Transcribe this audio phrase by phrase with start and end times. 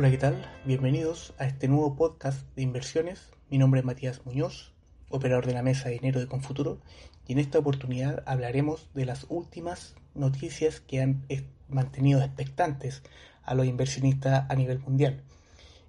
[0.00, 0.46] Hola, ¿qué tal?
[0.64, 3.32] Bienvenidos a este nuevo podcast de inversiones.
[3.50, 4.72] Mi nombre es Matías Muñoz,
[5.08, 6.78] operador de la mesa de dinero de Confuturo,
[7.26, 11.26] y en esta oportunidad hablaremos de las últimas noticias que han
[11.68, 13.02] mantenido expectantes
[13.42, 15.24] a los inversionistas a nivel mundial.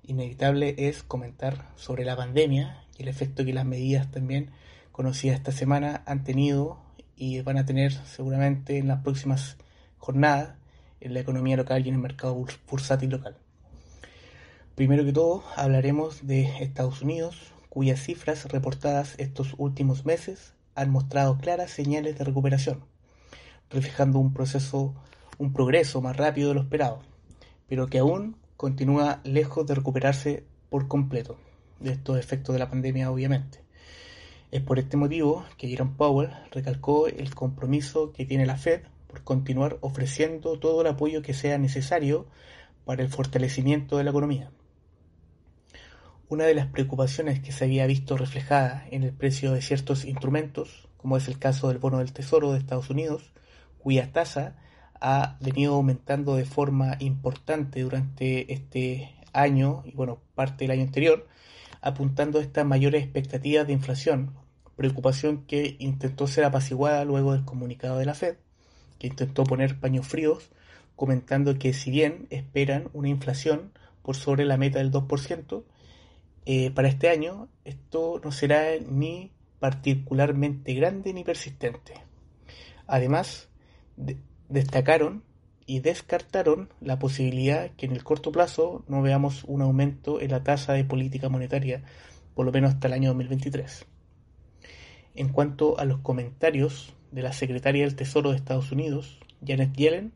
[0.01, 4.49] Inevitable es comentar sobre la pandemia y el efecto que las medidas también
[4.91, 6.81] conocidas esta semana han tenido
[7.15, 9.57] y van a tener seguramente en las próximas
[9.99, 10.55] jornadas
[10.99, 13.37] en la economía local y en el mercado bursátil local.
[14.79, 21.37] Primero que todo, hablaremos de Estados Unidos, cuyas cifras reportadas estos últimos meses han mostrado
[21.37, 22.85] claras señales de recuperación,
[23.69, 24.95] reflejando un proceso,
[25.37, 27.01] un progreso más rápido de lo esperado,
[27.67, 31.35] pero que aún continúa lejos de recuperarse por completo
[31.81, 33.59] de estos efectos de la pandemia, obviamente.
[34.49, 39.25] Es por este motivo que Jerome Powell recalcó el compromiso que tiene la Fed por
[39.25, 42.27] continuar ofreciendo todo el apoyo que sea necesario
[42.85, 44.51] para el fortalecimiento de la economía.
[46.29, 50.87] Una de las preocupaciones que se había visto reflejada en el precio de ciertos instrumentos,
[50.97, 53.33] como es el caso del bono del Tesoro de Estados Unidos,
[53.79, 54.55] cuya tasa
[55.01, 61.27] ha venido aumentando de forma importante durante este año y bueno, parte del año anterior,
[61.81, 64.35] apuntando a estas mayores expectativas de inflación,
[64.75, 68.35] preocupación que intentó ser apaciguada luego del comunicado de la Fed,
[68.99, 70.51] que intentó poner paños fríos,
[70.95, 73.71] comentando que si bien esperan una inflación
[74.03, 75.63] por sobre la meta del 2%,
[76.45, 81.93] eh, para este año esto no será ni particularmente grande ni persistente.
[82.87, 83.49] Además,
[84.47, 85.23] destacaron
[85.65, 90.43] y descartaron la posibilidad que en el corto plazo no veamos un aumento en la
[90.43, 91.83] tasa de política monetaria,
[92.33, 93.85] por lo menos hasta el año 2023.
[95.13, 100.13] En cuanto a los comentarios de la secretaria del Tesoro de Estados Unidos, Janet Yellen,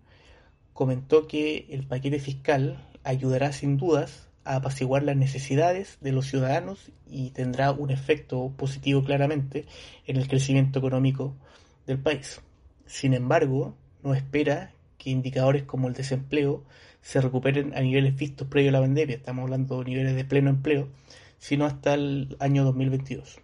[0.73, 6.91] comentó que el paquete fiscal ayudará sin dudas a apaciguar las necesidades de los ciudadanos
[7.07, 9.65] y tendrá un efecto positivo claramente
[10.05, 11.35] en el crecimiento económico
[11.85, 12.41] del país.
[12.85, 16.63] Sin embargo, no espera que indicadores como el desempleo
[17.01, 20.49] se recuperen a niveles vistos previo a la pandemia, estamos hablando de niveles de pleno
[20.49, 20.89] empleo,
[21.37, 23.41] sino hasta el año 2022.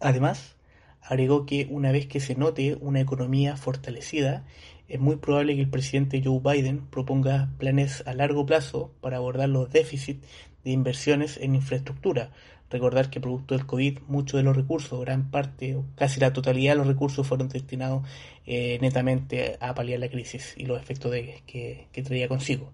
[0.00, 0.56] Además,
[1.00, 4.44] agregó que una vez que se note una economía fortalecida,
[4.88, 9.48] es muy probable que el presidente Joe Biden proponga planes a largo plazo para abordar
[9.48, 10.24] los déficits
[10.64, 12.30] de inversiones en infraestructura.
[12.70, 16.72] Recordar que producto del COVID muchos de los recursos, gran parte o casi la totalidad
[16.72, 18.06] de los recursos fueron destinados
[18.44, 22.72] eh, netamente a paliar la crisis y los efectos que, que traía consigo.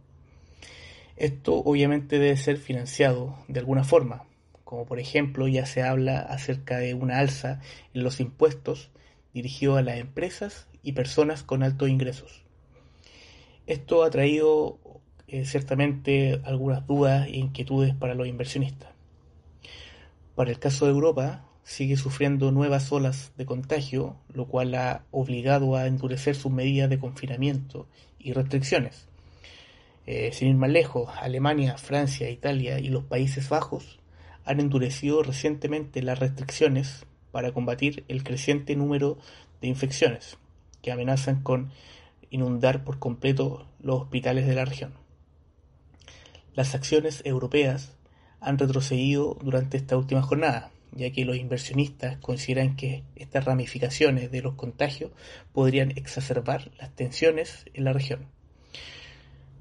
[1.17, 4.25] Esto obviamente debe ser financiado de alguna forma,
[4.65, 7.61] como por ejemplo ya se habla acerca de una alza
[7.93, 8.91] en los impuestos
[9.35, 12.43] dirigidos a las empresas y personas con altos ingresos.
[13.67, 14.79] Esto ha traído
[15.29, 18.91] eh, ciertamente algunas dudas e inquietudes para los inversionistas.
[20.35, 25.77] Para el caso de Europa, sigue sufriendo nuevas olas de contagio, lo cual ha obligado
[25.77, 27.87] a endurecer sus medidas de confinamiento
[28.19, 29.09] y restricciones.
[30.07, 34.01] Eh, sin ir más lejos, Alemania, Francia, Italia y los Países Bajos
[34.45, 39.17] han endurecido recientemente las restricciones para combatir el creciente número
[39.61, 40.37] de infecciones
[40.83, 41.71] que amenazan con
[42.31, 44.93] inundar por completo los hospitales de la región.
[46.55, 47.97] Las acciones europeas
[48.41, 54.43] han retrocedido durante esta última jornada, ya que los inversionistas consideran que estas ramificaciones de
[54.43, 55.13] los contagios
[55.53, 58.27] podrían exacerbar las tensiones en la región.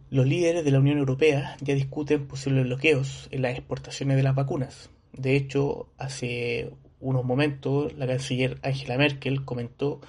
[0.09, 4.35] Los líderes de la Unión Europea ya discuten posibles bloqueos en las exportaciones de las
[4.35, 4.89] vacunas.
[5.13, 10.01] De hecho, hace unos momentos la canciller Angela Merkel comentó,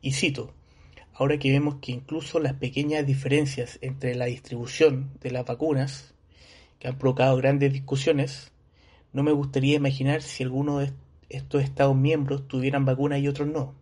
[0.00, 0.54] y cito,
[1.18, 6.14] ahora que vemos que incluso las pequeñas diferencias entre la distribución de las vacunas,
[6.78, 8.52] que han provocado grandes discusiones,
[9.12, 10.92] no me gustaría imaginar si alguno de
[11.28, 13.74] estos Estados miembros tuvieran vacunas y otros no.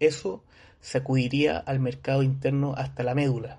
[0.00, 0.44] Eso
[0.82, 3.58] sacudiría al mercado interno hasta la médula.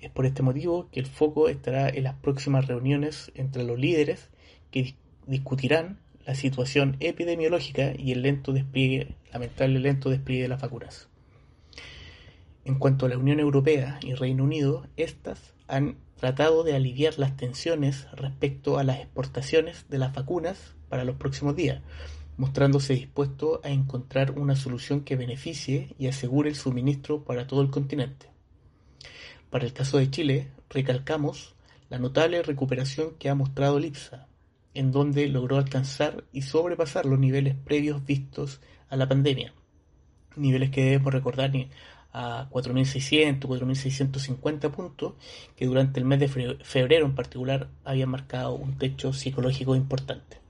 [0.00, 4.30] Es por este motivo que el foco estará en las próximas reuniones entre los líderes
[4.70, 4.94] que
[5.26, 11.11] discutirán la situación epidemiológica y el lento despliegue, lamentable lento despliegue de las vacunas.
[12.64, 17.36] En cuanto a la Unión Europea y Reino Unido, estas han tratado de aliviar las
[17.36, 21.82] tensiones respecto a las exportaciones de las vacunas para los próximos días,
[22.36, 27.70] mostrándose dispuesto a encontrar una solución que beneficie y asegure el suministro para todo el
[27.70, 28.26] continente.
[29.50, 31.56] Para el caso de Chile, recalcamos
[31.90, 34.28] la notable recuperación que ha mostrado el IPSA,
[34.74, 39.52] en donde logró alcanzar y sobrepasar los niveles previos vistos a la pandemia,
[40.36, 41.50] niveles que debemos recordar
[42.12, 45.14] a 4.600, 4.650 puntos,
[45.56, 46.28] que durante el mes de
[46.62, 50.42] febrero en particular habían marcado un techo psicológico importante.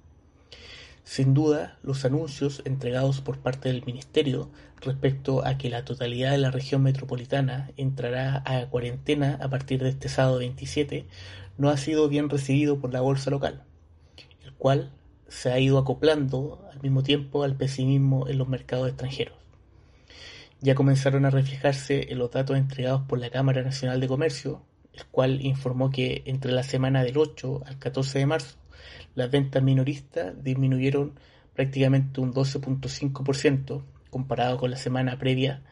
[1.05, 4.50] Sin duda, los anuncios entregados por parte del Ministerio
[4.81, 9.91] respecto a que la totalidad de la región metropolitana entrará a cuarentena a partir de
[9.91, 11.06] este sábado 27
[11.59, 13.64] no ha sido bien recibido por la bolsa local,
[14.44, 14.93] el cual
[15.29, 19.35] se ha ido acoplando al mismo tiempo al pesimismo en los mercados extranjeros.
[20.62, 24.62] Ya comenzaron a reflejarse en los datos entregados por la Cámara Nacional de Comercio,
[24.93, 28.56] el cual informó que entre la semana del 8 al 14 de marzo
[29.17, 31.19] las ventas minoristas disminuyeron
[31.55, 35.62] prácticamente un 12.5% comparado con la semana previa,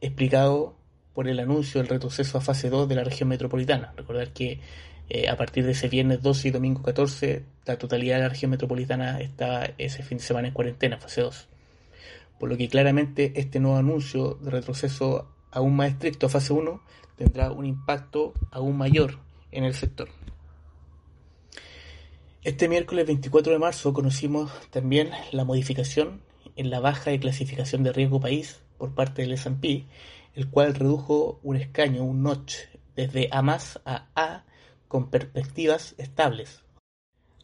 [0.00, 0.76] explicado
[1.12, 3.92] por el anuncio del retroceso a fase 2 de la región metropolitana.
[3.96, 4.60] Recordar que
[5.08, 8.52] eh, a partir de ese viernes 12 y domingo 14, la totalidad de la región
[8.52, 11.48] metropolitana está ese fin de semana en cuarentena, fase 2.
[12.40, 16.80] Por lo que claramente este nuevo anuncio de retroceso aún más estricto a fase 1
[17.16, 19.18] tendrá un impacto aún mayor
[19.52, 20.08] en el sector.
[22.42, 26.22] Este miércoles 24 de marzo conocimos también la modificación
[26.56, 29.84] en la baja de clasificación de riesgo país por parte del S&P,
[30.34, 32.54] el cual redujo un escaño, un notch,
[32.96, 34.46] desde A más a A
[34.88, 36.62] con perspectivas estables,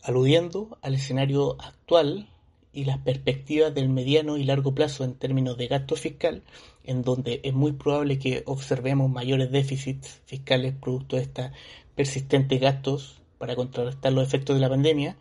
[0.02, 2.30] aludiendo al escenario actual
[2.76, 6.42] y las perspectivas del mediano y largo plazo en términos de gasto fiscal,
[6.84, 11.52] en donde es muy probable que observemos mayores déficits fiscales producto de estos
[11.94, 15.16] persistentes gastos para contrarrestar los efectos de la pandemia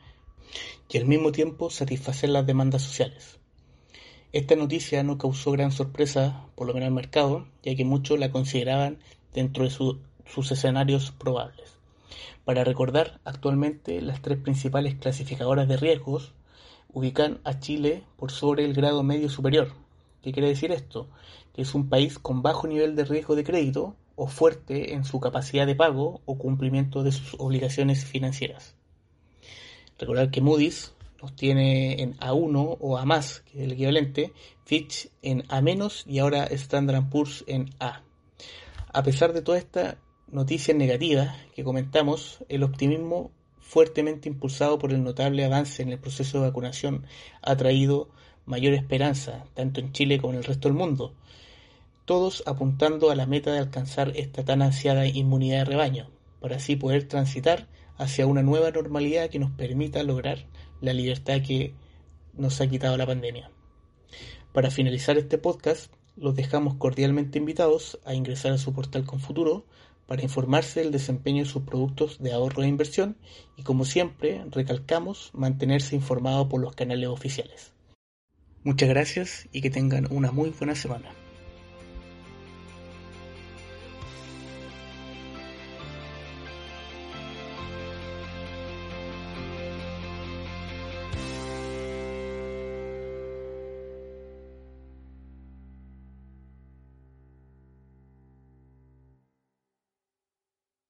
[0.90, 3.40] y al mismo tiempo satisfacer las demandas sociales.
[4.34, 8.20] Esta noticia no causó gran sorpresa, por lo menos en el mercado, ya que muchos
[8.20, 9.00] la consideraban
[9.34, 11.72] dentro de sus escenarios probables.
[12.44, 16.34] Para recordar, actualmente las tres principales clasificadoras de riesgos
[16.96, 19.74] ubican a Chile por sobre el grado medio superior.
[20.24, 21.10] ¿Qué quiere decir esto?
[21.54, 25.20] Que es un país con bajo nivel de riesgo de crédito o fuerte en su
[25.20, 28.76] capacidad de pago o cumplimiento de sus obligaciones financieras.
[30.00, 34.32] Recordar que Moody's nos tiene en A1 o A más, que es el equivalente,
[34.64, 38.04] Fitch en A menos y ahora Standard Poor's en A.
[38.94, 43.32] A pesar de toda esta noticia negativa que comentamos, el optimismo
[43.68, 47.06] fuertemente impulsado por el notable avance en el proceso de vacunación
[47.42, 48.10] ha traído
[48.46, 51.14] mayor esperanza tanto en Chile como en el resto del mundo,
[52.06, 56.10] todos apuntando a la meta de alcanzar esta tan ansiada inmunidad de rebaño,
[56.40, 57.68] para así poder transitar
[57.98, 60.46] hacia una nueva normalidad que nos permita lograr
[60.80, 61.74] la libertad que
[62.34, 63.50] nos ha quitado la pandemia.
[64.54, 69.66] Para finalizar este podcast, los dejamos cordialmente invitados a ingresar a su portal con futuro
[70.08, 73.18] para informarse del desempeño de sus productos de ahorro e inversión
[73.58, 77.74] y como siempre recalcamos mantenerse informado por los canales oficiales.
[78.64, 81.12] Muchas gracias y que tengan una muy buena semana.